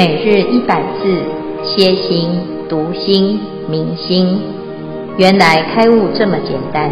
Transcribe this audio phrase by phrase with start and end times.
[0.00, 1.22] 每日一百字，
[1.62, 2.30] 歇心、
[2.70, 4.40] 读心、明心，
[5.18, 6.90] 原来开悟这么简单。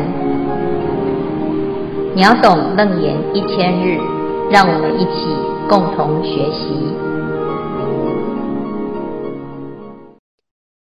[2.14, 3.96] 秒懂楞严一千日，
[4.50, 5.24] 让我们一起
[5.70, 6.68] 共同学习。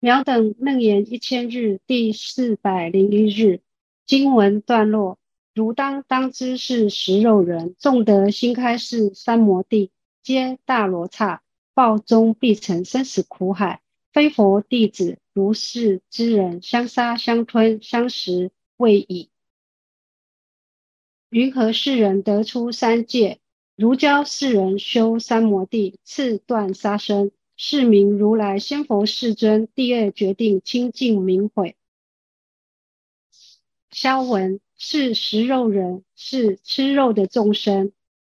[0.01, 3.61] 秒懂楞严一千日第四百零一日
[4.05, 5.17] 经文段落：
[5.55, 11.39] 如当当知是食肉人，纵得新开示三摩地，皆大罗刹。
[11.73, 13.81] 报终必成生死苦海，
[14.11, 19.29] 非佛弟子如是之人，相杀相吞相食未已。
[21.29, 23.39] 云何世人得出三界？
[23.77, 31.75] 如教世人修三摩地，次断杀生，是名如来先佛世尊第二决定清净明诲。
[33.89, 37.93] 消文是食肉人，是吃肉的众生，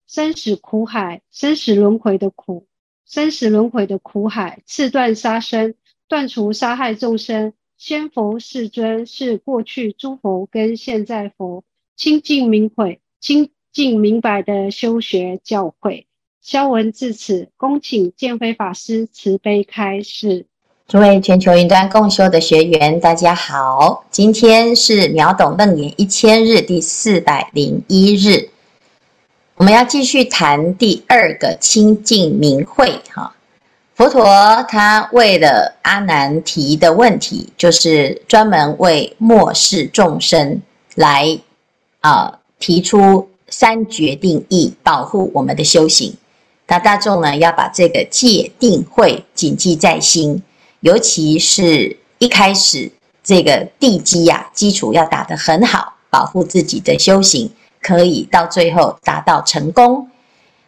[0.08, 2.68] 生死苦海，生死轮回的苦。
[3.08, 5.76] 生死轮回的苦海，次断杀生，
[6.08, 7.54] 断除杀害众生。
[7.78, 11.64] 先佛世尊是过去诸佛跟现在佛
[11.96, 16.06] 清净明慧、清净明白的修学教诲。
[16.42, 20.46] 消文至此，恭请见辉法师慈悲开示。
[20.88, 28.50] 诸位全球云端共修的学员，大家好，今天是秒懂楞严一千日第四百零一日。
[29.58, 33.34] 我们要继续谈第二个清净明慧哈。
[33.96, 34.26] 佛陀
[34.68, 40.62] 他为了阿难提的问题，就是专门为末世众生
[40.96, 41.40] 来
[42.02, 46.14] 啊、提出三决定义，保护我们的修行。
[46.68, 50.44] 那大众呢要把这个戒定慧谨记在心，
[50.82, 52.92] 尤其是一开始
[53.24, 57.50] 这个地基呀、啊、基础要打得很好，保护自己的修行。
[57.86, 60.10] 可以到最后达到成功，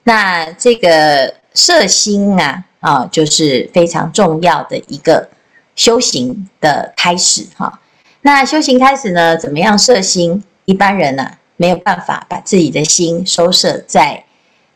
[0.04, 5.28] 那这个摄心啊，啊，就是非常重要的一个
[5.76, 7.82] 修行的开始哈。
[8.22, 10.44] 那修行开始呢，怎么样摄心？
[10.66, 14.24] 一般人呢、啊，没有办法把自己的心收摄在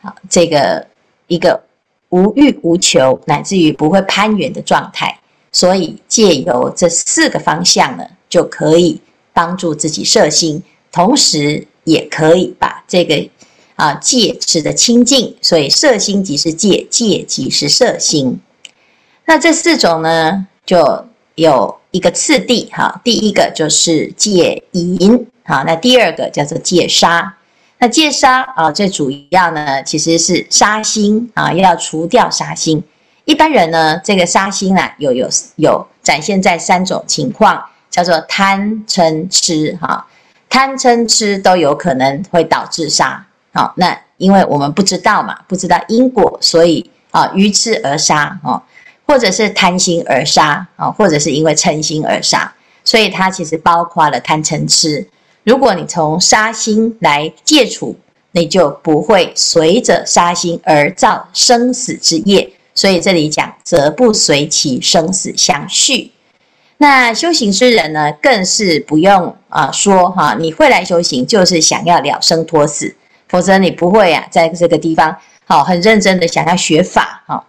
[0.00, 0.84] 啊这个
[1.28, 1.62] 一个
[2.08, 5.16] 无欲无求，乃至于不会攀缘的状态。
[5.52, 9.00] 所以借由这四个方向呢，就可以
[9.32, 10.60] 帮助自己摄心，
[10.90, 11.68] 同时。
[11.84, 13.28] 也可以把这个
[13.76, 18.40] 啊戒持的清净，所以色心即是戒，戒即是色心。
[19.24, 23.00] 那这四种呢，就有一个次第哈。
[23.04, 27.36] 第一个就是戒淫，好，那第二个叫做戒杀。
[27.78, 32.82] 那戒杀啊，最主要呢，其实是杀心啊，要除掉杀心。
[33.24, 40.06] 一般人呢，这个杀心啊，有有有展现在三种情况，叫做贪嗔痴哈。
[40.52, 43.24] 贪嗔痴都有可能会导致杀，
[43.54, 48.62] 好，那因为我们不知道嘛，不知道因果，所以啊愚痴而杀哦，
[49.06, 52.52] 或者是贪心而杀啊，或者是因为嗔心而杀，
[52.84, 55.08] 所以它其实包括了贪嗔痴。
[55.42, 57.96] 如果你从杀心来戒除，
[58.32, 62.52] 你就不会随着杀心而造生死之业。
[62.74, 66.10] 所以这里讲则不随其生死相续。
[66.78, 72.94] 那修行之人呢，更是不用啊说哈，你会来修行就是想要了生脱死，
[73.28, 75.16] 否则你不会啊，在这个地方
[75.46, 77.44] 好很认真的想要学法哈。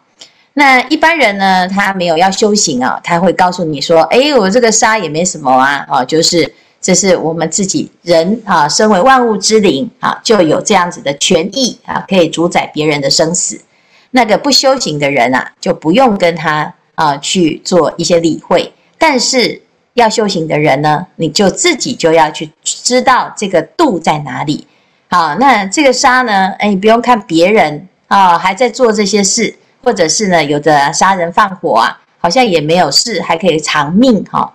[0.53, 13.59] 那一般人呢，他没有要修行啊，他会告诉你说，哎，我这个杀也没什么啊，哦，就是这是我们自己人啊，身为万物之灵啊，就有这样子的权益啊，可以主宰别人的生死。
[14.11, 18.71] 那个不修行的人啊，就不用跟他啊去做一些理会。
[19.05, 19.61] 但是
[19.95, 24.65] 要修行的人呢，你就自己就要去知道这个度在哪里。
[25.09, 29.53] 好，那这个杀呢，哎，你不用看别人啊，还在做这些事，
[29.83, 34.53] 或者是呢，有的杀人放火啊，好像也没有事，还可以长命哈。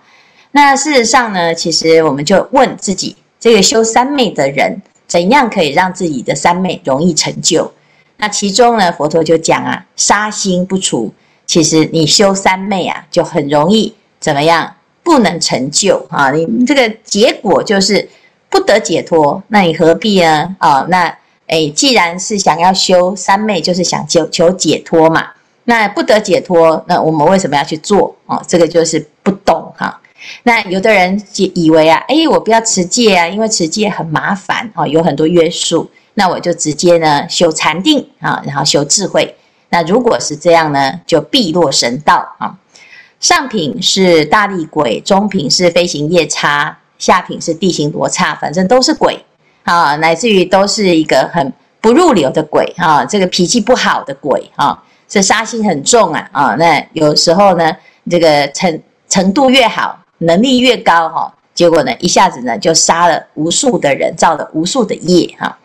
[0.53, 7.71] 那事实上呢，其实我们就问自己，这个修三昧的人，怎样可以让自己的三昧容易成就？
[8.17, 11.13] 那其中呢，佛陀就讲啊，杀心不除，
[11.45, 13.93] 其实你修三昧啊，就很容易。
[14.19, 16.31] 怎么样不能成就啊？
[16.31, 18.07] 你这个结果就是
[18.49, 20.55] 不得解脱，那你何必呢？
[20.59, 21.17] 啊，那
[21.47, 25.27] 诶，既然是想要修三昧，就是想求求解脱嘛。
[25.63, 28.15] 那不得解脱，那我们为什么要去做？
[28.25, 29.99] 哦，这个就是不懂哈。
[30.43, 35.89] 那有的人以为啊，诶，我不要持戒啊，因为持戒很麻烦啊，有很多约束。
[36.15, 39.35] 那我就直接呢修禅定啊，然后修智慧。
[39.69, 42.57] 那如果是这样呢，就必落神道啊。
[43.19, 49.17] 上品是大力鬼，中品是飞行夜叉，下品是地形罗刹，反正都是鬼
[49.63, 51.51] 啊，乃至于都是一个很
[51.81, 57.75] 不入流的鬼啊，这个脾气不好的鬼啊，这杀心很重啊啊，那有时候呢，
[58.09, 65.57] 这个程程度越好，能力越高哈，结果呢，一下子呢就杀了无数的人，造了无数的业哈。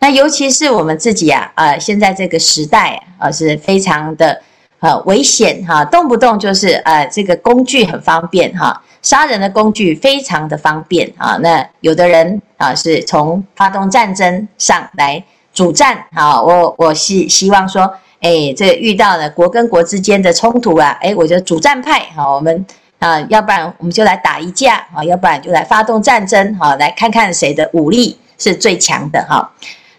[0.00, 4.40] 那尤其是我们自己啊啊，现在这个时代啊是非常的
[4.80, 11.36] 呃危险哈，动不动就是呃这个工具很方便哈，杀人的工具非常的方便啊。
[11.42, 15.22] 那有的人啊是从发动战争上来
[15.52, 17.94] 主战啊，我我希希望说。
[18.20, 22.66] 哎，这遇到了国跟国之间的冲突啊，哎，我就主战派，好，我们
[22.98, 29.48] 啊，要不然我们就来打一架，啊，要不然就来发动战争，哈，来看看谁的武力是最强的，哈，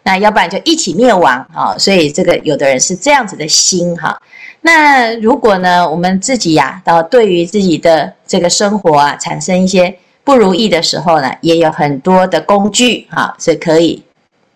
[0.09, 4.19] 那要不然就一起灭亡，啊，所以这个有的人是这样子的心，哈，
[4.61, 14.03] 那如果呢，我们自己呀，到对于自己的这个生活啊，产生一些不如意的时候呢，也有很多的工具，哈，是可以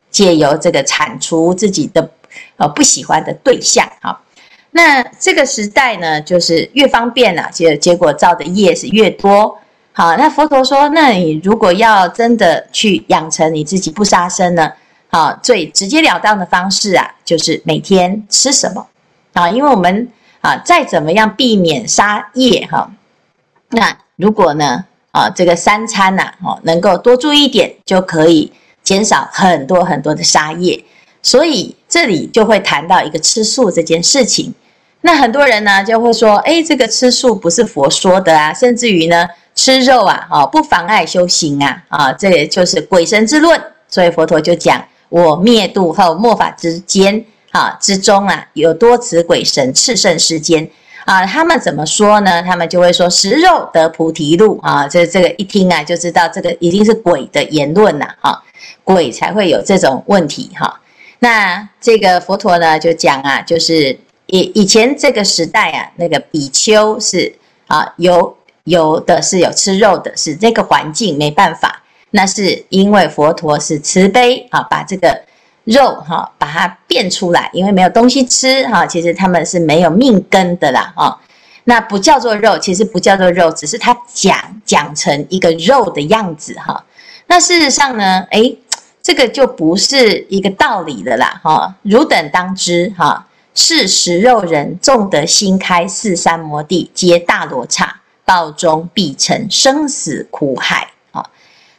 [0.09, 2.09] 借由这个铲除自己的。
[2.57, 4.19] 呃，不喜欢的对象，哈，
[4.71, 9.55] 那这个时代呢，就是越方便了，结结果造的业是越多，
[9.91, 14.71] 好，那佛陀说，那你如果要真的去养成你自己不杀生呢，
[15.13, 18.88] 啊，最直截了当的方式啊，就是每天吃什么，
[19.33, 20.10] 啊，因为我们
[20.42, 22.89] 啊，再怎么样避免杀业，哈，
[23.69, 28.51] 那如果呢，啊，这个三餐呐，哦，能够多注意一点，就可以
[28.81, 30.83] 减少很多很多的杀业。
[31.21, 34.51] 所以这里就会谈到一个吃素这件事情。
[35.01, 43.62] 那很多人呢就会说，哎，这个吃素不是佛说的啊，甚至于呢吃肉啊，啊不妨碍修行啊，啊这也就是鬼神之论。
[43.88, 44.83] 所以佛陀就讲，
[45.13, 50.68] 我灭度后末法之间啊之中啊，有多此鬼神炽盛世间
[51.06, 52.42] 啊，他们怎么说呢？
[52.42, 58.44] 他们就会说食肉得菩提路啊，这这个一听啊就知道这个一定是鬼的言论呐，哈，
[58.83, 60.81] 鬼才会有这种问题哈。
[61.19, 63.95] 那这个佛陀呢，就讲啊，就是
[64.25, 67.31] 以以前这个时代啊，那个比丘是
[67.68, 71.82] 啊，有有的是有吃肉的，是这个环境没办法。
[72.15, 75.19] 那是因为佛陀是慈悲啊，把这个
[75.63, 81.19] 肉哈，把它变出来，因为没有东西吃哈，其实他们是没有命根的啦哈。
[81.63, 86.86] 那不叫做肉，其实不叫做肉，只是他讲讲成一个肉的样子哈。
[87.25, 88.60] 那事实上呢，诶
[89.01, 91.75] 这个就不是一个道理的啦，哈！
[91.81, 100.92] 汝等当知，哈，是食肉人，众得心开四三摩地，皆大罗刹，报中必成生死苦海。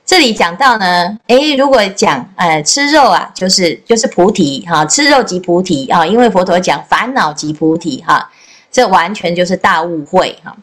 [0.07, 8.31] 这里讲到呢，诶，如果讲，呃，吃肉啊，就是就是菩提，哈，吃肉即菩提啊，因为佛陀讲烦恼即菩提，哈，
[8.71, 10.55] 这完全就是大误会，哈。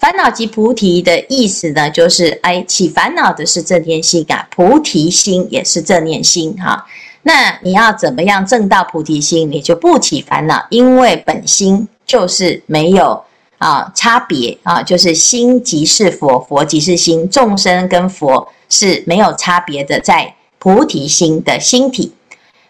[0.00, 6.84] 烦恼即菩提的意思呢，就是哎，起烦恼的是正念心啊，菩提心也是正念心哈。
[7.22, 13.22] 那你要怎么样证到菩提心，你就不起烦恼，因为本心就是没有
[13.58, 22.14] 啊差别啊，就是心即是佛，佛即是心，众生跟佛是没有差别的，在菩提心的心体。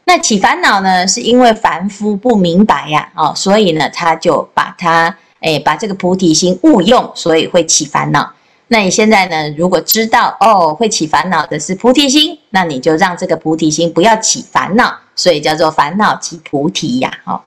[0.05, 5.17] 那起烦恼呢，是因为凡夫不明白呀，哦，所以呢，他就把它。
[5.41, 8.29] 哎，把这个菩提心误用，所以会起烦恼。
[8.67, 9.49] 那你现在呢？
[9.57, 17.09] 如果知道哦，会起烦恼的是菩提心，那你就让这个菩提心不要起烦恼，所以叫做烦恼即菩提呀。
[17.25, 17.41] 哦，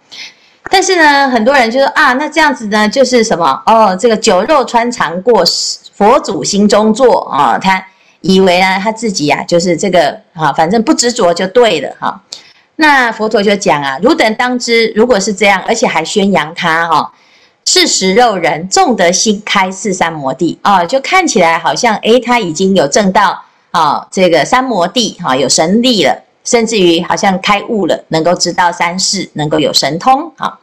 [0.74, 3.62] 但是呢，很多人就说啊，那这样子呢，就是什么？
[3.66, 5.44] 哦，这个酒肉穿肠过，
[5.94, 7.60] 佛祖心中坐啊。
[7.60, 7.86] 他
[8.22, 12.22] 以为呢，他自己呀，就是这个啊，反正不执着就对了哈。
[12.78, 17.12] 那佛陀就讲啊，汝等当知，如果是这样，而且还宣扬他哈。
[17.64, 30.58] 是食肉人，众得心开四三摩地啊，就看起来好像诶，他已经有证到啊，这个三摩地哈，有神力了，甚至于好像开悟了，能够知道三世，能够有神通啊。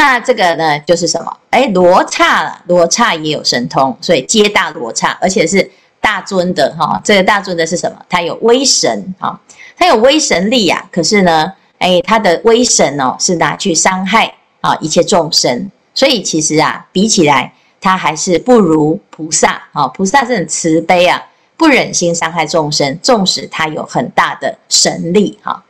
[0.00, 1.36] 那这个呢，就是什么？
[1.50, 5.68] 诶，罗刹了，罗刹也有神通，所以皆大罗刹，而且是
[6.00, 7.00] 大尊的哈。
[7.04, 7.98] 这个大尊的是什么？
[8.08, 9.38] 他有威神哈，
[9.76, 10.88] 他有威神力呀。
[10.92, 15.68] 可是呢，诶，他的威神哦，是拿去伤害啊一切众生。
[15.92, 19.88] 所以其实啊，比起来，他还是不如菩萨啊。
[19.88, 21.20] 菩萨是很慈悲啊，
[21.56, 25.60] 不忍心伤害众生，纵使他有很大的神力哈。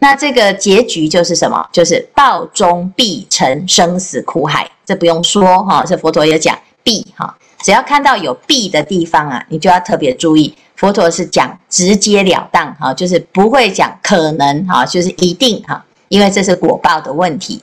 [0.00, 1.68] 那这个结局就是什么？
[1.72, 4.70] 就是报中必成生死苦海。
[4.86, 7.36] 这不用说哈，这佛陀也讲必哈。
[7.62, 10.56] 只要看到有必的地方啊，你就要特别注意。
[10.76, 17.60] 佛陀是讲直截了当哈，就是不会讲可能哈，就是一定哈，因为这是果报的问题。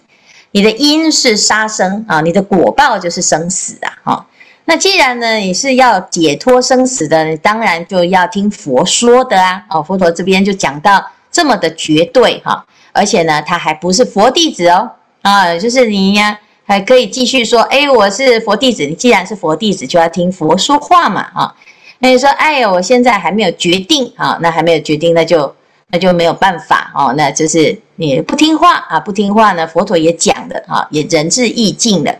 [0.51, 4.27] 你的因是杀生啊，你的果报就是生死啊，哈。
[4.65, 9.63] 那既然呢，你是要解脱生死的，你当然就要听佛说的啊。
[9.69, 14.89] 哦，佛陀这边就讲到这么的绝对哈，而且呢，他还不是佛弟子哦，
[15.21, 18.85] 啊，就是你呀，还可以继续说，哎，我是佛弟子。
[18.85, 21.53] 你既然是佛弟子，就要听佛说话嘛，啊。
[21.99, 25.53] 那你说，哎呀，我现在还没有决定啊，那还没有决定，那就
[25.89, 32.17] 那就没有办法哦，那就是你不听话啊，不听话呢，佛陀也讲的啊，也仁至义尽的。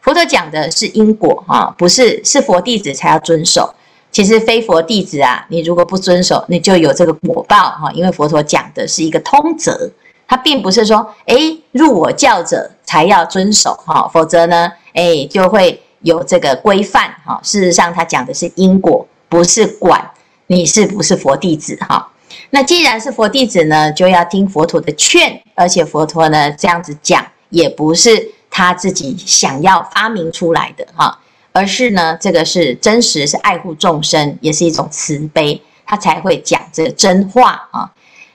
[0.00, 3.72] 佛陀讲的是因果啊，不是是佛弟子才要遵守。
[4.16, 7.92] 其实非佛弟子啊，你如果不遵守，你就有这个果报哈。
[7.92, 9.90] 因为佛陀讲的是一个通则，
[10.26, 11.36] 他并不是说，哎，
[11.72, 17.38] 入我教者才要遵守哈，否则呢，哎，就会有这个规范哈。
[17.42, 20.10] 事实上，他讲的是因果，不是管
[20.46, 22.10] 你是不是佛弟子哈。
[22.48, 28.32] 那既然是佛弟子呢，就要听佛陀的劝，而且佛陀呢这样子讲，也不是。
[28.48, 31.18] 他自己想要发明出来的哈，
[31.56, 37.90] 而是呢，这个是真实，是爱护众生，也是一种慈悲，他才会讲这真话啊。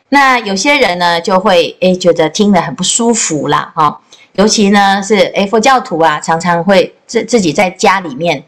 [0.09, 4.01] 那有些人呢，就会诶觉得听得很不舒服啦哈，
[4.33, 8.43] 尤其呢是诶佛教徒啊，常常会自自己在家里面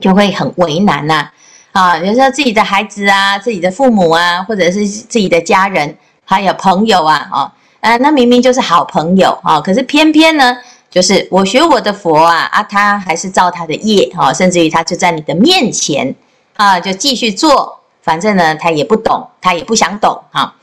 [0.00, 1.28] 就会很为难呐
[1.72, 7.28] 啊，有时候自己的孩子啊，自己的父母啊，或者是自己的家人，还有朋友啊，
[7.80, 10.56] 啊，那明明就是好朋友啊，可是偏偏呢。
[10.90, 16.14] 就是我学我的佛啊啊，他还是造他的业哈，甚至于他就在你的面前
[16.56, 20.54] 啊，就继续做，反正呢他也不懂，他也不想懂哈。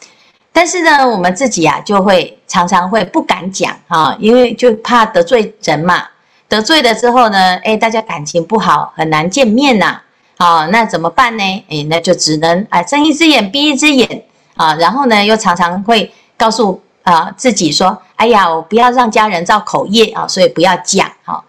[0.51, 6.07] 但是呢，我们自己啊就会常常会不敢讲哈，因为就怕得罪人嘛。
[6.47, 10.01] 得罪了之后呢，哎，大家感情不好，很难见面呐。
[10.37, 11.43] 啊，那怎么办呢？
[11.69, 14.23] 哎，那就只能哎睁一只眼闭一只眼
[14.55, 16.81] 啊，然后呢又常常会告诉。
[17.05, 21.41] 啊，自己说，哎呀，我不要让家人造口业啊，所以不要讲哈。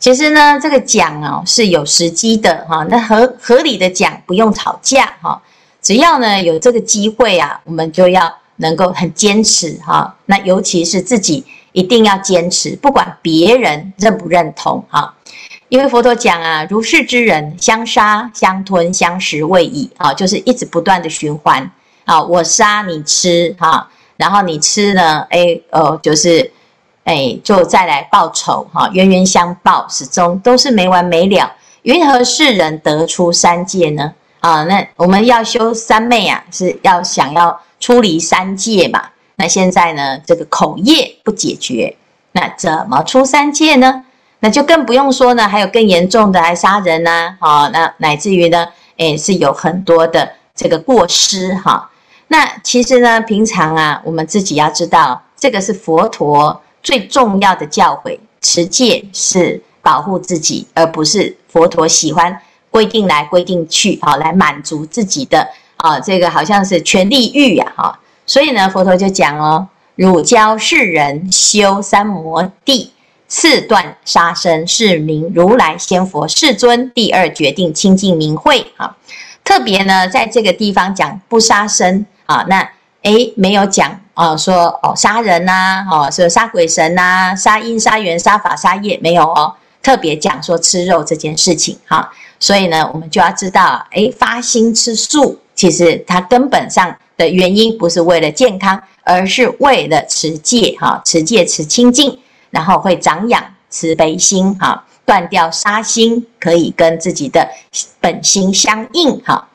[0.00, 5.40] 其实呢，这个讲啊是有时机的哈，那合合理的讲，不用吵架哈。
[5.80, 10.12] 只要呢有这个机会啊，我们就要能够很坚持哈。
[10.26, 15.14] 那尤其是自己一定要坚持，不管别人认不认同哈。
[15.68, 21.70] 因为佛陀讲啊，如是之人，相杀相吞相食未已啊，就是一直不断的循环
[22.04, 23.88] 啊，我杀你吃哈。
[24.16, 25.26] 然后你吃呢？
[25.30, 26.52] 哎，呃，就是，
[27.04, 31.52] 哎，就再来报仇哈，冤冤相报，始终都是没完没了。
[31.82, 34.14] 云何世人得出三界呢？
[34.40, 39.02] 啊，那我们要修三昧啊，是要想要出离三界嘛。
[39.36, 41.96] 那现在呢，这个口业不解决，
[42.32, 44.04] 那怎么出三界呢？
[44.40, 51.90] 那就更不用说呢，还有更严重的，还杀人呐，啊，那乃至于呢，哎，是有很多的这个过失哈。
[52.28, 58.18] 那其实呢，平常啊，我们自己要知道，这个是佛陀最重要的教诲。
[58.46, 62.38] 持戒是保护自己，而不是佛陀喜欢
[62.70, 67.98] 规定来规定去，好来满足自己的啊，这个好像是权力欲呀，哈。
[68.26, 69.66] 所以呢，佛陀就讲哦，
[69.96, 72.92] 汝教世人修三摩地，
[73.28, 76.92] 四断杀生，是名如来先佛世尊。
[76.92, 78.94] 第二决定清净明慧，哈。
[79.42, 82.04] 特别呢，在这个地方讲不杀生。
[82.26, 82.68] 啊，那
[83.02, 102.18] 诶没有讲啊，说哦杀人呐，哦说杀鬼神呐，杀因杀缘杀法杀业没有哦，特别讲说吃肉这件事情哈，所以呢，我们就要知道，诶发心吃素，其实它根本上的原因不是为了健康，而是为了持戒哈，持戒持清净，
[102.50, 107.46] 然后会长养慈悲心哈，断掉杀心，可以跟自己的
[108.00, 109.48] 本心相应哈。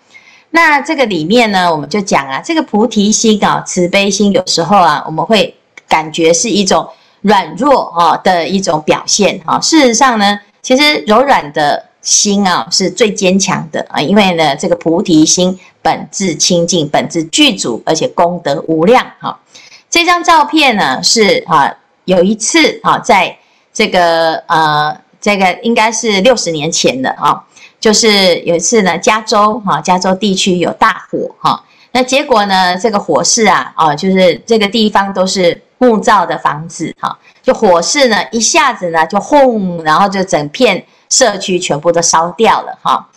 [0.51, 5.56] 那这个里面呢，我们就讲啊，这个菩提心啊，慈悲心，有时候啊，我们会
[5.88, 6.88] 感觉是一种
[7.22, 9.60] 软弱啊的一种表现哈。
[9.60, 19.39] 事实上呢，其实柔软的心啊是最坚强的啊，因为呢，这个菩提心本自清净，本自具足，而且功德无量哈。
[19.88, 21.72] 这张照片呢是啊，
[22.06, 23.38] 有一次啊，在
[23.72, 27.44] 这个呃，这个应该是六十年前的啊。
[27.79, 43.07] 就是有一次呢，加州哈，加州地区有大火哈，那结果呢，这个火势啊，啊，就是这个地方都是木造的房子哈，就火势呢一下子呢就轰，然后就整片社区全部都烧掉了哈。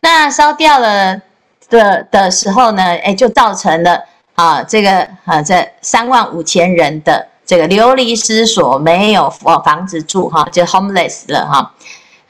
[0.00, 1.20] 那烧掉了
[1.68, 4.02] 的的时候呢，哎，就造成了
[4.34, 9.30] 啊，这个啊这三万五千人的这个流离失所，没有
[9.64, 11.72] 房子住哈，就 homeless 了哈。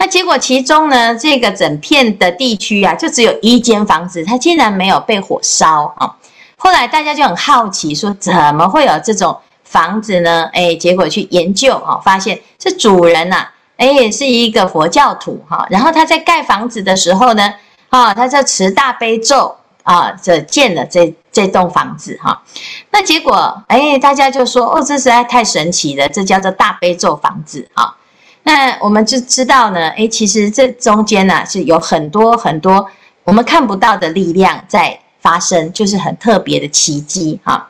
[0.01, 6.15] 那结果其中呢，这个整片的地区啊，就只有一间房子，它竟然没有被火烧啊！
[6.57, 10.49] 后来大家就很好奇，说怎么会有这种房子呢？
[10.53, 15.67] 哎，结果去研究哈，发现是主人呐，哎，是一个佛教徒哈。
[15.69, 17.53] 然后他在盖房子的时候呢，
[17.89, 22.41] 啊，他在持大悲咒啊，这建了这这栋房子哈。
[22.91, 27.97] 那结果哎，大家就说哦，这实在太神奇了，这叫做大悲咒房子哈。
[28.49, 32.89] 那我们就知道呢，哎，其实这中间呢是有很多很多
[33.25, 37.69] 我们看不到的力量在发生，就是很特别的奇迹哈。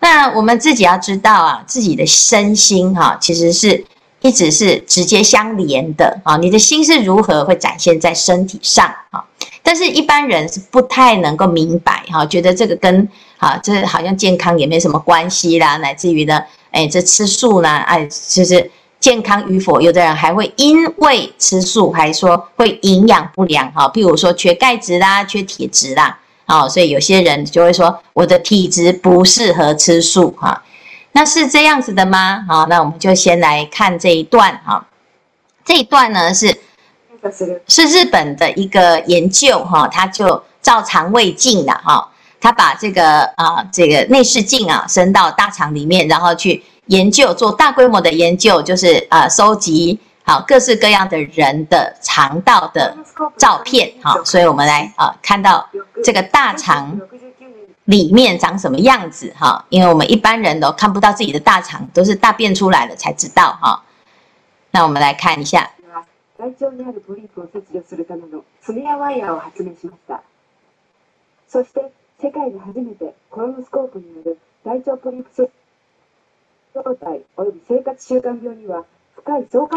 [0.00, 3.84] 那我们自己要知道啊，自己的身心哈，其实是
[4.22, 6.38] 一直是直接相连的啊。
[6.38, 9.22] 你的心是如何，会展现在身体上啊？
[9.62, 18.70] 但是一般人是不太能够明白哈，觉得这个跟啊，这好像健康也没什么关系啦，乃至于呢，哎，这吃素呢，哎，就是。
[19.04, 30.62] 健康与否，有的人还会因为吃素，还说会营养不良哈，譬如说缺钙质啦、缺铁质啦，哦，所以有些人就会说我的体质不适合吃素哈。
[31.12, 32.46] 那是这样子的吗？
[32.48, 34.86] 好，那我们就先来看这一段哈。
[35.66, 36.58] 这一段呢是
[37.68, 42.08] 是日本的一个研究哈，他就照肠胃镜的哈，
[42.40, 46.64] 他把这个啊这个内视镜啊伸到大肠里面，然后去。
[46.86, 52.96] 研究做大规模的研究，就是啊，收集好各式各样的人的肠道的
[53.36, 55.68] 照片，好，所以我们来啊看到
[56.02, 57.00] 这个大肠
[57.84, 63.82] 里面长什么样子哈，因为我们一般人都看不到自己的大肠，都是大便出来了才知道哈。
[64.70, 65.70] 那我们来看一下。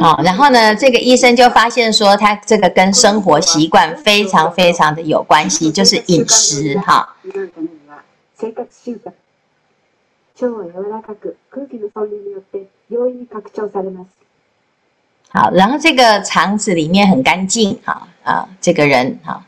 [0.02, 7.16] 哦，然后呢，这个医生就发现说，他这个跟生活习惯非常非常的有关系，就是饮食哈。
[15.30, 19.46] 好，然后这个肠子里面很干净哈啊，这个人哈。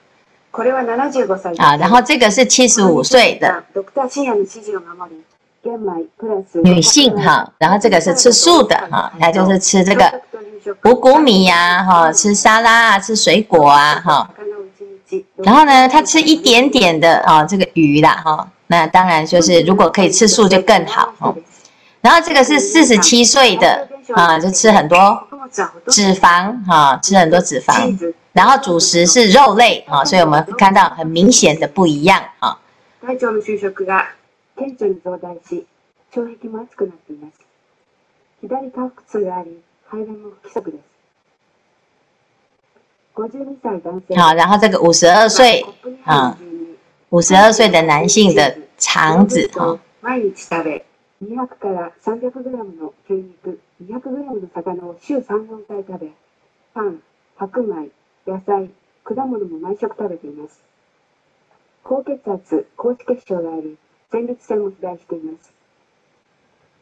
[1.58, 3.64] 啊，然后这个是七十五岁的。
[6.64, 10.22] 女性哈，然后这个是吃素的哈，那就是吃这个
[10.86, 14.30] 五谷米呀哈，吃沙拉啊，吃水果啊哈。
[15.38, 21.36] 然后呢，他吃一点点的啊这个鱼啦哈，那当然就是如果可以吃素就更好哈。
[22.02, 25.22] 然后这个是四十七岁的啊，就吃很多
[25.88, 28.14] 脂肪哈，吃很多脂肪。
[28.32, 32.58] 然后主食是肉类啊，所以我们看到很明显的不一样啊。
[34.60, 35.66] 顕着に増大し、
[36.12, 37.40] 肠壁も厚くなっています。
[38.42, 40.84] 左下腹痛があり、排便も不规则です。
[43.16, 44.16] 52歳男性。
[44.16, 45.66] 好，然后这个五十二岁
[46.04, 46.38] 啊，
[47.10, 49.80] 五十二岁的男性的肠子哈。
[50.02, 50.86] 毎日食べ、
[51.24, 56.12] 200から300グラムの牛肉、200グラムの鱼を周3、4回食べ、
[56.74, 57.02] パン、
[57.38, 57.90] 白米、
[58.28, 58.70] 野菜、
[59.04, 60.62] 果物も毎食食べています。
[61.84, 63.78] 高血圧、高脂血症があり、
[64.12, 65.52] 前立腺も肥大しています。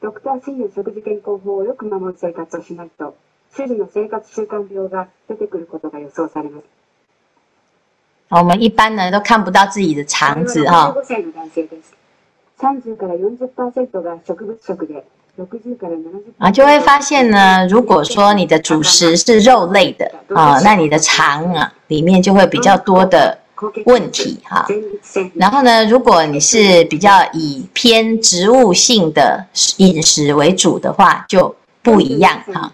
[0.02, 3.16] ドクター C の食事健康法をよく守る生活をしないと、
[3.56, 6.66] 主义の生活习惯病が出てくることが予想されます。
[8.30, 10.94] 我们一般呢都看不到自己的肠子哈。
[10.96, 11.94] 65歳の男性です。
[12.60, 15.04] 30から40%が植物食で、
[15.38, 23.40] 60から70%啊，就会发现呢，如果说你的主食是肉类的啊，那你的肠啊里面就会比较多的。
[23.86, 24.66] 问题哈，
[25.36, 29.46] 然后呢，如果你是比较以偏植物性的
[29.78, 32.72] 饮食为主的话，就不一样哈，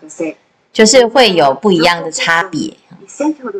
[0.71, 2.73] 就是会有不一样的差别。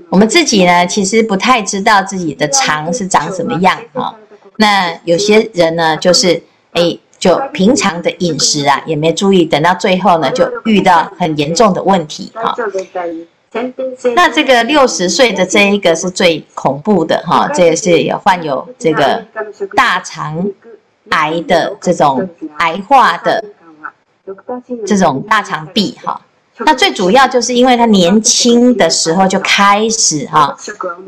[0.10, 4.16] 我们自己呢，其实不太知道自己的肠是长什么样哈。
[4.58, 12.56] 那有些人呢，就是哎，就平常的饮食啊，也没注意，等到最后呢，就遇到很严重的问题哈。
[14.16, 19.24] 那这个六十岁的这一个是最恐怖的哈，这也是有患有这个
[19.76, 20.48] 大肠
[21.10, 23.44] 癌的这种癌化的
[24.88, 26.20] 这种大肠壁哈。
[26.60, 30.56] 那最主要就是因为他年轻的时候就开始哈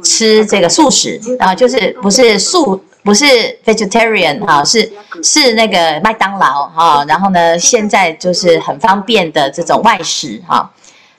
[0.04, 3.26] 吃这个素食啊，就是不是素不是
[3.66, 4.92] vegetarian 哈，是
[5.24, 10.70] 是那个麦当劳哈，然后呢现在就是很方便的这种外食哈。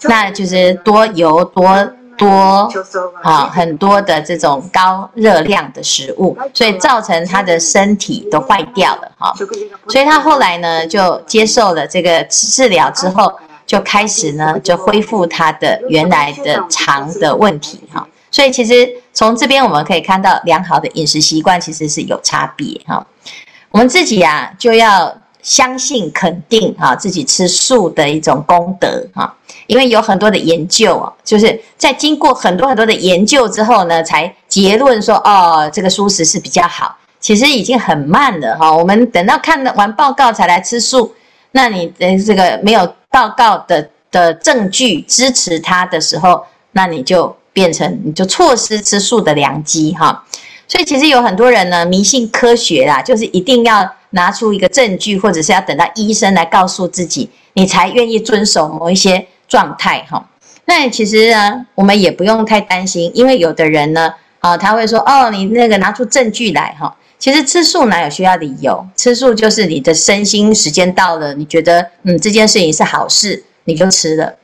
[0.03, 2.29] 那就是多油多多
[3.23, 9.35] 啊，很多的这种高热量的食物，所以造成他的身体都坏掉了哈。
[9.89, 13.33] 所以他后来呢，就接受了这个治疗之后，
[13.67, 18.07] 就开始呢，就恢复他的原来的肠的问题哈。
[18.31, 23.07] 所以其实从这边我们可以看到，良好的饮食习惯其实是有差别哈。
[23.71, 25.17] 我们自己啊，就要。
[25.43, 29.33] 相信、肯定哈，自己吃素的一种功德哈，
[29.67, 36.97] 因为有很多的研究啊，就是在经过很多很多的研究之后呢，才结论说哦，这个素食是比较好。
[37.19, 38.73] 其实已经很慢了哈。
[38.73, 41.13] 我们等到看完报告才来吃素，
[41.51, 50.25] 那你的这个没有报告的的证据支持它的时候，那你就变成你就错失吃素的良机哈。
[50.69, 60.29] 所以其实有很多人呢迷信科学啦，就是一定要拿出一个证据，或者是要等到医生来告诉自己，你才愿意遵守某一些状态哈。
[60.65, 66.97] 那其实呢，我们也不用太担心，因为有的人呢，啊，他会说哦，你那个拿出证据来哈。
[67.19, 68.87] 其实吃素哪有需要理由？
[68.95, 74.35] 吃素就是你的身心时间到了，你觉得嗯这件事情是好事，你就吃了。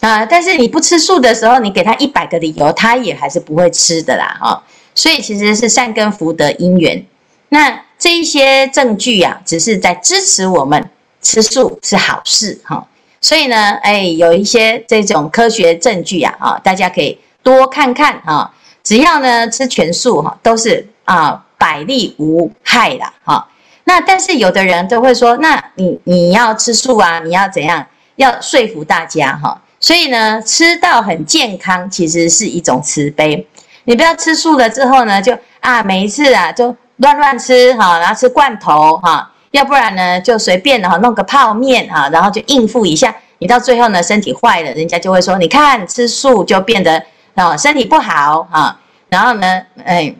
[0.00, 4.64] 啊，但是你不吃素的时候，你给他一百个理由，他也还是不会吃的啦，哈。
[4.94, 7.04] 所以其实是善根福德因缘。
[7.50, 10.90] 那这一些证据呀，只是在支持我们
[11.22, 12.88] 吃素是好事，哈。
[13.20, 18.50] 所以呢，哎，有一些这种科学证据呀，啊，大家可以多看看啊。
[18.82, 23.46] 只要呢吃全素哈，都是啊百利无害的哈。
[23.84, 27.86] 那但是有的人都会说，那你你要吃素啊，你要怎样？
[28.16, 29.60] 要说服大家哈。
[29.78, 33.46] 所以呢，吃到很健康，其实是一种慈悲。
[33.84, 43.14] 你不要吃素了之后呢，就啊每一次啊就乱乱吃哈，然后吃罐头哈，要不然呢就随便哈弄个泡面哈，然后就应付一下。
[43.38, 47.02] 你到最后呢身体坏了，人家就会说，你看吃素就变得
[47.34, 48.78] 啊身体不好哈。
[49.08, 50.14] 然后呢，哎，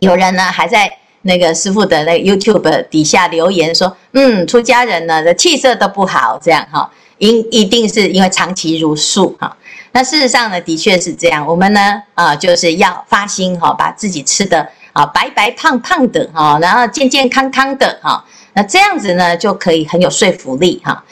[0.00, 0.90] 有人呢还在
[1.22, 6.90] 那个师傅的那个 YouTube 底下留言说，嗯，出家人呢的气色都不好，这样哈。
[7.18, 9.54] 因一定是因为长期茹素哈，
[9.92, 11.46] 那事实上呢，的确是这样。
[11.46, 18.24] 我们呢，啊，就是要发心哈，把自己吃的啊白白胖胖的哈，然后健健康康的哈，
[18.60, 21.02] 那这样子呢，就可以很有说服力哈。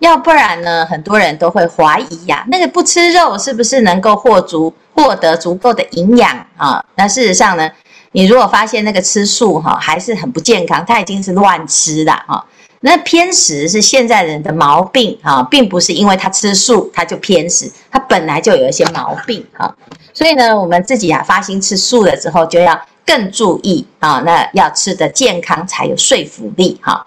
[0.00, 6.84] 要不然呢，很多人都会怀疑呀，那个不吃肉是不是能够获足获得足够的营养啊？
[6.96, 7.70] 那事实上呢，
[8.12, 12.44] 你如果发现那个吃素哈还是很不健康，他已经是乱吃了哈。
[12.80, 19.74] 那偏食是现在人的毛病啊，并不是因为他吃素他就偏食，他本来就有一些毛病啊。
[20.12, 22.78] 所以呢，我们自己啊发心吃素了之后，就要
[23.10, 27.04] 更注意啊，那要吃得健康才有说服力哈。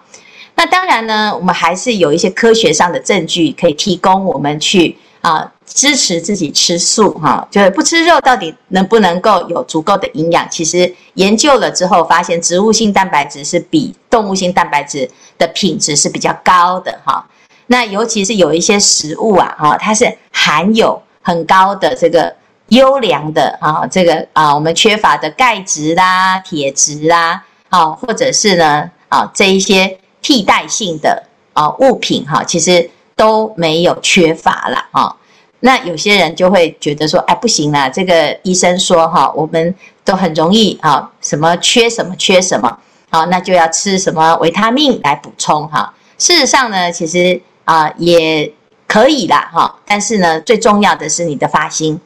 [0.54, 10.46] 那当然呢，我们还是有一些科学上的证据可以提供我们去啊支持自己吃素哈，就是不吃肉到底能不能够有足够的营养？
[10.50, 17.26] 其实研究了之后发现，植物性蛋白质是比动物性蛋白质的品质是比较高的哈，
[17.68, 22.36] 那尤其是有一些食物啊哈，它是含有很高的这个
[22.68, 31.22] 优良的啊这个啊我们缺乏的钙质啦、铁质啦啊，或者是呢啊这一些替代性的
[31.52, 35.14] 啊物品哈，其实都没有缺乏了啊。
[35.60, 39.74] 那有些人就会觉得说，哎不行啦，这个医生说哈，我们
[40.04, 42.78] 都很容易啊什么缺什么缺什么。
[43.10, 45.94] 好，那就要吃什么维他命来补充哈。
[46.18, 48.52] 事实上呢，其实啊也
[48.86, 49.74] 可以啦哈。
[49.86, 51.98] 但是呢，最重要的是你的发心。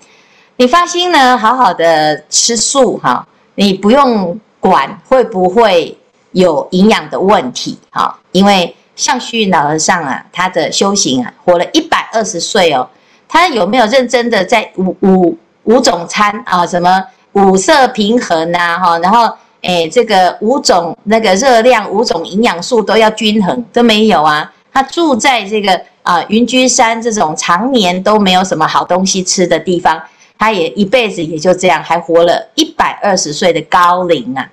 [0.61, 5.97] 你发心呢，好好的吃素哈，你不用管会不会
[6.33, 8.19] 有营养的问题哈。
[8.33, 12.85] 因为像虚云老和尚啊，他的修行啊，活了一百二十岁哦，
[13.29, 19.33] 他有没有认真的在五五五种餐啊，什么五色平衡呐哈，然后。
[19.61, 24.49] 哎，这个五种那个热量、五种营养素都要均衡，都没有啊。
[24.73, 30.01] 他住在这个啊云居山这种常年都没有什么好东西吃的地方，
[30.39, 34.49] 他也一辈子也就这样，还活了一百二十岁的高龄啊。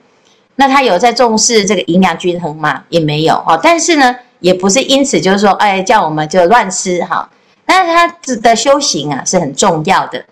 [0.55, 2.83] 那他有在重视这个营养均衡吗？
[2.89, 3.59] 也没有哦。
[3.61, 7.29] 但是呢，也不是因此就是说，哎，叫我们就乱吃哈。
[7.65, 10.23] 但是他的修行啊是很重要的，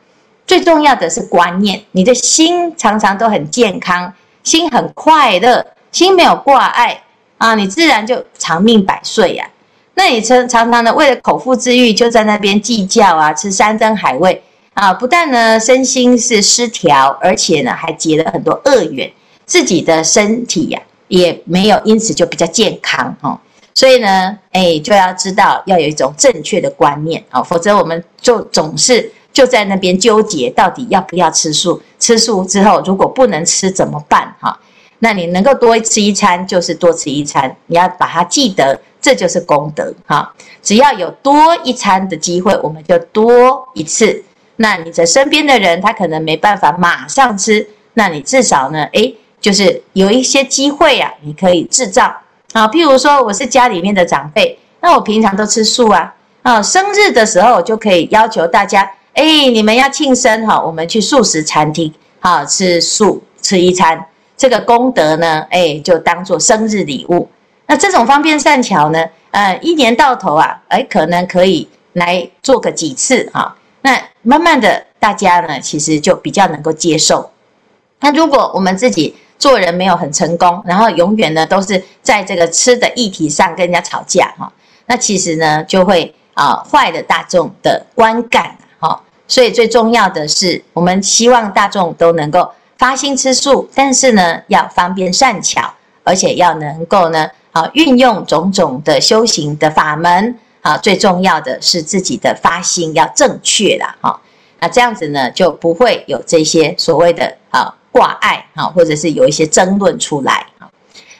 [0.47, 4.13] 最重要的是观念，你的心常常都很健康。
[4.43, 7.01] 心很快乐，心没有挂碍
[7.37, 9.51] 啊，你自然就长命百岁呀、啊。
[9.95, 19.11] 那你常常常的为了口腹之欲，就在那边计较啊，吃山珍海味啊，不但呢身心是失调，而且呢还结了很多恶缘，
[19.45, 23.39] 自己的身体呀、也没有因此就比较健康哦。
[23.73, 29.11] 所以呢，哎，就要知道要有一种正确的观念哦，否则我们就总是。
[29.33, 31.81] 就在那边纠结，到底要不要吃素？
[31.97, 34.31] 吃素之后，如果不能吃怎么办？
[34.39, 34.55] 哈，
[34.99, 37.57] 那你能够多吃一餐，就是多吃一餐。
[37.65, 39.91] 你要把它记得，这就是功德。
[40.05, 40.31] 哈，
[40.61, 44.23] 只要有多一餐的机会，我们就多一次。
[44.57, 52.15] 那你的身边的人，他可能没办法马上吃，那你至少呢，诶，就是有一些机会啊，你可以制造。
[52.53, 56.13] 啊，譬如说我是家里面的长辈，那我平常都吃素啊，
[56.43, 58.89] 啊，生日的时候我就可以要求大家。
[59.13, 64.05] 哎，你们要庆生哈，我们去素食餐厅哈，吃素吃一餐。
[64.37, 67.27] 这个功德呢，哎，就当做生日礼物。
[67.65, 73.55] 那这种方便善巧呢，呃，一年到头啊，哎，可能可以来做个几次哈。
[73.83, 77.29] 那慢慢的，大家呢，其实就比较能够接受。
[77.99, 84.51] 那如果我们自己做人没有很成功，然后永远呢都是在这个吃的议题上跟人家吵架哈，
[84.87, 89.01] 那其实呢就会啊坏了大众的观感哈。
[89.27, 100.75] 所以最重要的是，我们希望大众都能够发心吃素，但是呢要方便善巧，而且要能够呢啊运用种种的修行的法门啊。
[100.79, 104.19] 最重要的是自己的发心要正确啦哈。
[104.59, 107.75] 那这样子呢就不会有这些所谓的啊。
[107.93, 110.67] 挂碍哈，或者是有一些争论出来哈。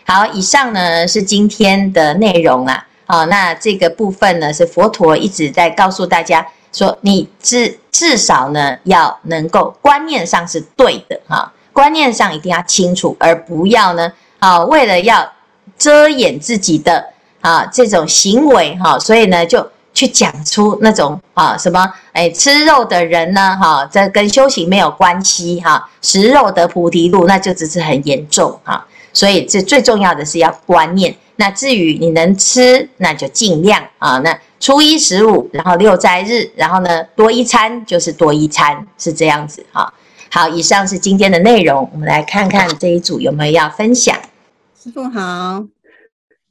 [0.08, 2.84] 好，以上呢是今天的内容啦。
[3.06, 15.32] 好，那这个部分呢是佛陀一直在告诉大家说，你至至少呢要能够观念上是对的哈，观念上一定要清楚，而不要呢啊为了要
[15.77, 17.12] 遮掩自己的
[17.43, 19.69] 啊这种行为哈，所以呢就。
[19.95, 28.84] 去讲出那种啊什么哎吃肉的人呢哈，这跟修行没有关系哈，食肉得菩提路，那就只是很严重哈。
[29.13, 31.15] 所以这最重要的是要观念。
[31.36, 34.17] 那至于你能吃，那就尽量啊。
[34.17, 39.93] 那初一十五，然后六斋日，然后呢多一餐就是多一餐，是这样子哈。
[40.32, 44.17] 好，以上是今天的内容，我们来看看这一组有没有要分享。
[44.84, 45.73] 师父好。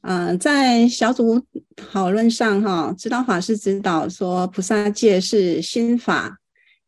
[0.05, 1.41] 嗯、在小组
[1.77, 6.39] 讨论上，哈，指导法师指导说，菩萨戒是心法，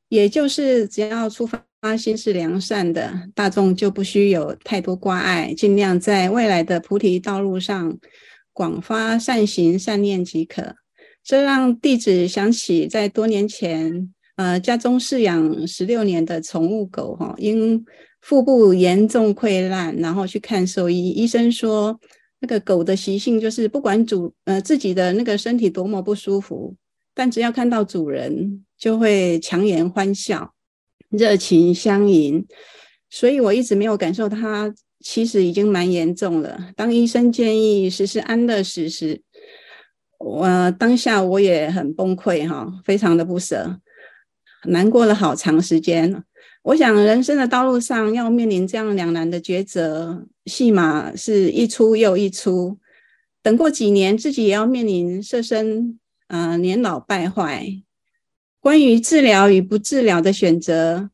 [0.10, 7.98] 也就是只要出发心是良善的，大众就不需有太多挂碍，尽量在未来的菩提道路上
[8.52, 10.76] 广发善行善念即可。
[11.24, 17.82] 这让弟子想起在多年前，呃，家中饲养十六年的宠物狗，哈，因
[18.20, 21.98] 腹部严重溃烂，然后去看兽医，医生说。
[22.46, 26.76] 那个狗的习性就是，不管主呃自己的那个身体多么不舒服，
[27.16, 30.54] 但只要看到主人，就会强颜欢笑，
[31.10, 32.46] 热情相迎。
[33.10, 36.70] 所以我一直没有感受它其实已经蛮严重了。
[36.76, 39.24] 当医生建议实施安乐死时，
[40.20, 43.80] 我当下我也很崩溃哈，非常的不舍，
[44.66, 46.24] 难过了好长时间。
[46.66, 52.80] 我想人生的道路上要面临这样两难的抉择，戏码是一出又一出。
[53.44, 57.68] 等过几年，自己也要面临色身呃年老败坏。
[58.60, 61.12] 关于治疗与不治疗的选择，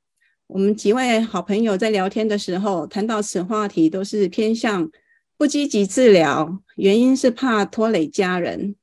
[0.48, 4.90] 我们几位好朋友在聊天的时候谈到此话题，都是偏向
[5.38, 8.78] 不积极治疗，原因是怕拖累家人。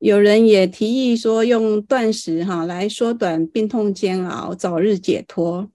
[0.00, 5.70] 有人也提议说用断食哈来缩短病痛煎熬，早日解脱。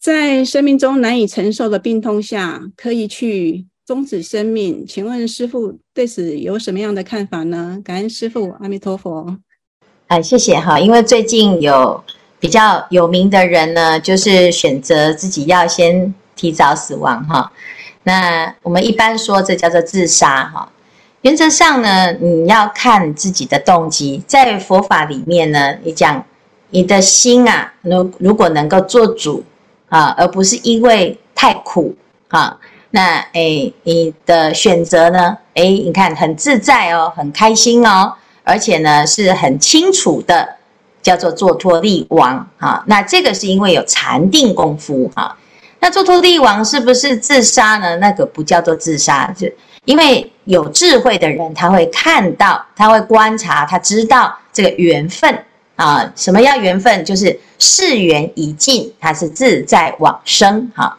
[0.00, 4.86] 在生命中难以承受的病痛下，可以去终止生命。
[4.86, 7.80] 请问师父对此有什么样的看法呢？
[7.84, 9.36] 感恩师父，阿弥陀佛。
[10.06, 10.78] 哎，谢谢哈。
[10.78, 12.00] 因为最近有
[12.38, 17.50] 比较有名的人呢，就是选择自己要先提早死亡哈。
[18.04, 20.70] 那我们一般说这叫做自杀哈。
[21.22, 24.22] 原则上呢，你要看自己的动机。
[24.28, 26.24] 在佛法里面呢，你讲
[26.70, 29.42] 你的心啊，如如果能够做主。
[29.88, 31.94] 啊，而不是因为太苦
[32.28, 32.58] 啊，
[32.90, 35.36] 那诶，你的选择呢？
[35.54, 38.12] 诶，你看很自在哦，很开心哦，
[38.44, 40.56] 而且呢是很清楚的，
[41.02, 42.82] 叫做坐脱力亡啊。
[42.86, 45.36] 那这个是因为有禅定功夫啊。
[45.80, 47.96] 那坐脱力亡是不是自杀呢？
[47.98, 49.48] 那个不叫做自杀，就
[49.84, 55.44] 因为有智慧的人，他会看到，他会观察，他知道这个缘分。
[55.78, 57.04] 啊，什么叫缘分？
[57.04, 60.98] 就是世缘已尽，他是自在往生哈。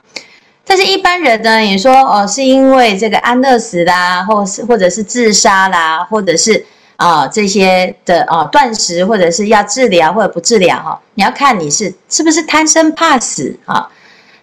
[0.65, 6.65] 但是一般人呢，你说哦，是因为这个安乐死啦，或是或者是自杀啦，或者是
[6.95, 10.97] 啊这些的啊断食，或者是要治疗或者不治疗哈。
[11.15, 13.89] 你要看你是是不是贪生怕死啊？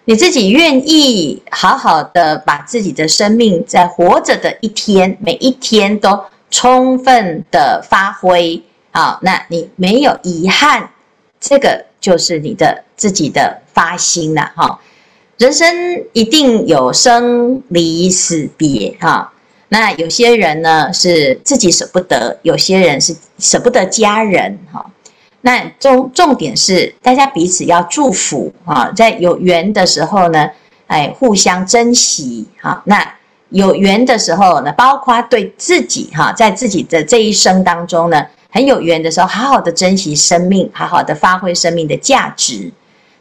[0.05, 8.61] 你自己愿意好好的把自己的生命在活着的一天，每一天都充分的发挥。
[8.97, 10.89] 好，那你没有遗憾，
[11.39, 14.79] 这个就是你的自己的发心了哈。
[15.37, 19.31] 人生一定有生离死别哈。
[19.69, 24.83] 那有些人呢是自己舍不得，有些人是舍不得家人哈。
[25.41, 30.49] 那重重点是大家彼此要祝福啊，在有缘的时候呢，
[30.87, 32.81] 哎，互相珍惜哈。
[32.85, 33.07] 那
[33.49, 38.25] 有缘的时候呢，包括对自己哈，在自己的这一生当中呢。
[38.49, 42.71] 很有缘的时候，好好的珍惜生命，好好的发挥生命的价值。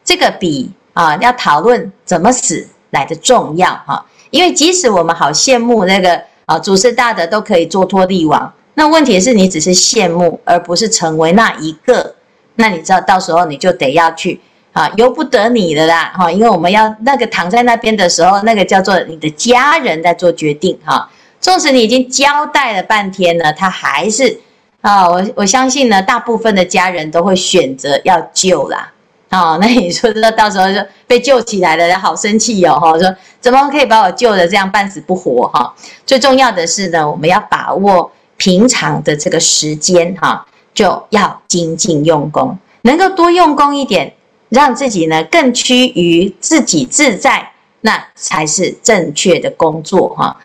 [0.04, 4.06] 这个比啊要讨论怎么死来的重要哈。
[4.30, 12.14] 因为即使我们好羡慕那个啊祖师大德都可以做托力王，那问题是你只是羡慕，而不是成为那一个。
[12.56, 14.40] 那你知道到时候你就得要去
[14.72, 16.30] 啊，由不得你的啦哈。
[16.30, 21.08] 因为我们要那个躺在那边的时候，那个叫做你的家人在做决定哈。
[21.40, 24.40] 纵使你已经交代了半天呢，他还是
[24.87, 28.92] 啊，我我相信呢，大部分的家人都会选择要救啦。
[29.31, 32.79] 哦， 那你说这到时候就被救起来了，好生气哟！
[32.79, 35.49] 哈，说怎么可以把我救得这样半死不活？
[35.49, 35.75] 哈，
[36.07, 44.14] 最重要的是呢，我们要把握平常的这个时间，哈，就要精进用功，能够多用功一点，
[44.51, 50.37] 让自己呢更趋于自己自在，那才是正确的工作，哈。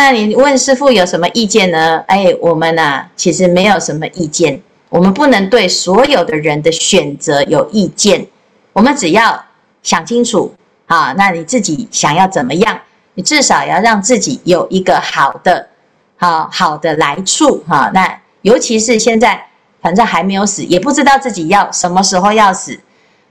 [0.00, 1.98] 那你问师傅有什么意见呢？
[2.06, 4.62] 哎，我们呢其实没有什么意见。
[4.90, 8.24] 我们不能对所有的人的选择有意见，
[8.72, 9.44] 我们只要
[9.82, 10.54] 想清楚
[10.86, 12.78] 啊，那你自己想要怎么样？
[13.14, 15.68] 你至少要让自己有一个好的、
[16.16, 17.90] 好好的来处哈。
[17.92, 19.48] 那尤其是现在，
[19.82, 22.78] 反正还没有死，也不知道自己要什么时候要死，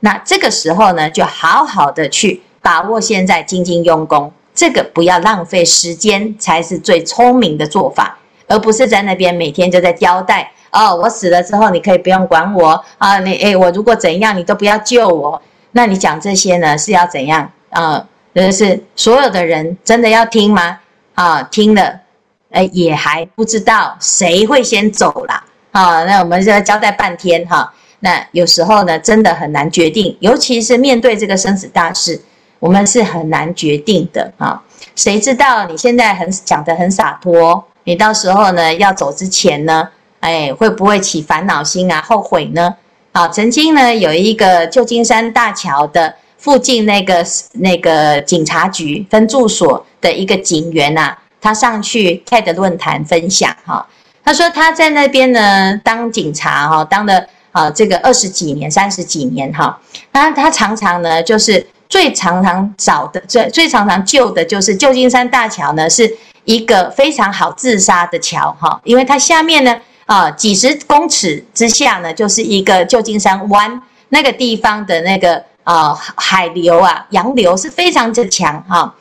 [0.02, 8.18] 那这个时候呢，就好好的去把握现在，精进用功，这个不要浪费时间，才是最聪明的做法，
[8.48, 10.52] 而不是在那边每天就在交代。
[10.72, 13.20] 哦，我死了之后，你可以不用管我啊！
[13.20, 15.40] 你诶，我如果怎样，你都不要救我。
[15.74, 18.04] 那你讲这些呢，是要怎样啊？
[18.34, 20.80] 就是所有的人真的要听吗？
[21.14, 22.02] 啊，听了，
[22.50, 25.44] 诶，也还不知道谁会先走啦。
[25.72, 27.72] 啊，那我们就要交代半天哈。
[28.00, 32.20] 那有时候呢，真的很难决定，尤其是面对这个生死大事，
[32.60, 34.62] 我们是很难决定的啊。
[34.96, 39.88] 谁知道你现在很讲得很洒脱，你到时候呢要走之前呢？
[40.20, 42.02] 哎，会不会起烦恼心啊？
[42.02, 42.76] 后悔呢？
[43.12, 53.86] 啊，曾经呢，有一个旧金山大桥的附近那个那个警察局分驻所的一个警员呐、啊，他上去 TED 论坛分享哈，
[54.24, 59.80] 他说他在那边呢当警察哈，当了啊这个二十几年、三十几年哈，
[60.12, 69.76] 他他常常呢就是最常常找的、最最常常救的就是旧金山大桥呢是一个非常好自杀的桥哈，因为它下面呢。
[70.08, 78.96] 啊，几十公尺之下呢，就是一个旧金山湾那个地方的那个啊海流啊，洋流是非常之强哈。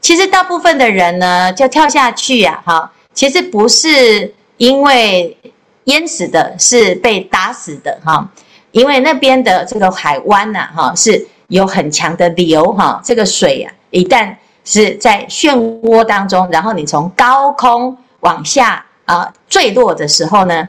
[0.00, 5.36] 其实大部分的人呢，就跳下去呀，哈，其实不是因为
[5.86, 8.30] 淹死的，是被打死的哈。
[8.70, 14.34] 因为那边的这个海湾呐，哈，是有很强的流哈，这个水啊，一旦
[14.64, 18.84] 是在漩涡当中，然后你从高空往下。
[19.04, 20.66] 啊，坠落的时候呢，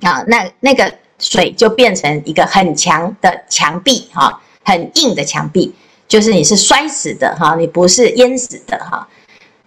[0.00, 5.72] 啊，那那个水就变成一个很强的墙壁，哈、很硬的墙壁，
[6.08, 9.06] 就是你是摔死的，哈、你不是淹死的，哈、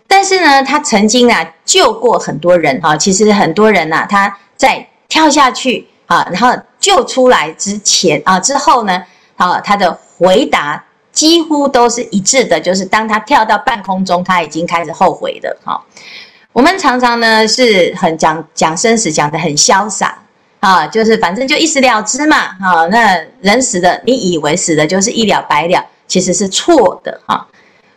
[0.08, 9.03] 但是呢，他曾经啊救过很多人，哈、其实很多人呐、啊，他在跳下去，啊，然后救出来之前，啊，之后呢，
[9.36, 10.81] 啊，他的回答
[11.12, 15.83] 几乎都是一致的，就是当他跳到半空中，他已经开始后悔了，哈、
[16.53, 20.17] 我们常常呢是很讲讲生死，讲得很潇洒
[20.62, 27.45] 啊，就是反正就一死了之嘛，啊，那人死的，你以为死的就是一了百了，其实是错的哈。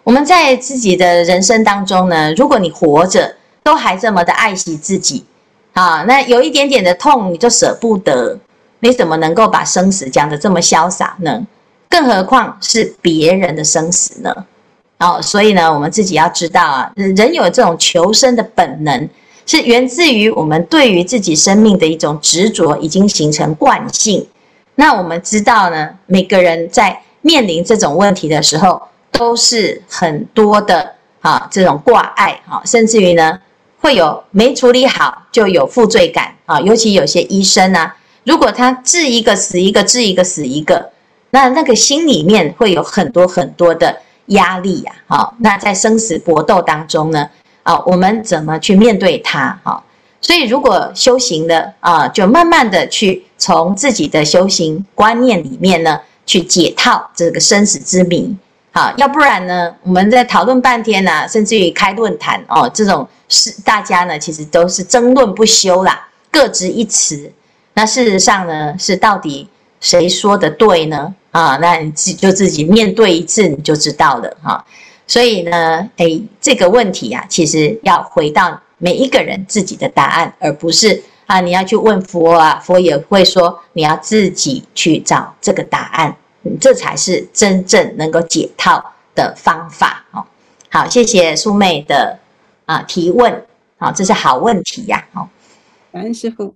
[0.03, 5.25] 我们在自己的人生当中呢，如果你活着都还这么的爱惜自己
[5.75, 8.37] 啊，那有一点点的痛你就舍不得，
[8.81, 11.47] 你怎么能够把生死讲得这么潇洒呢？
[11.89, 14.35] 更何况是别人的生死呢？
[14.99, 19.09] 哦，所以呢，我们自己要知道啊，人有这种求生的本能，
[19.45, 24.27] 是源自于我们对于自己生命的一种执着，已经形成惯性。
[24.75, 28.81] 那我们知道呢，每个人在面临这种问题的时候，
[29.13, 33.39] 都是很多的啊这种挂碍啊，甚至于呢，
[33.81, 36.59] 会有没处理好就有负罪感啊。
[36.61, 40.91] 尤其有些医生啊，如果他治一个死一个，治一个死一个，
[41.37, 43.95] 那那个心里面会有很多很多的。
[44.31, 47.31] 压力呀，好，那在生死搏斗当中呢，
[47.63, 49.57] 啊，我们怎么去面对它？
[49.63, 49.81] 哈，
[50.21, 58.37] 所以如果修行的啊，就慢慢的去从自己的修行观念里面呢，去解套这个生死之谜，
[58.73, 67.31] 好，要不然呢，我们在讨论半天呢，甚至于开论坛哦，这种是大家呢，其实都是争论不休啦，各执一词。
[67.75, 69.49] 那事实上呢，是到底
[69.81, 71.15] 谁说的对呢？
[71.37, 74.65] 啊，那你自就自己面对一次你就知道了哈。
[75.07, 86.17] 所以呢，诶，这个问题啊，其实要回到每一个人自己的答案，而不是啊，你要去问佛啊，佛也会说你要自己去找这个答案，
[86.59, 88.83] 这才是真正能够解套
[89.15, 90.25] 的方法哦。
[90.71, 92.19] 好，谢谢素妹的
[92.65, 93.45] 啊提问，
[93.77, 95.29] 好，这是好问题呀，好，
[95.93, 96.55] 感恩师父。